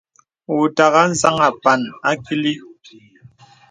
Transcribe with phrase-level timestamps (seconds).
[0.51, 2.53] Wɔ̄ ùtàghà anzaŋ àpan àkìlì.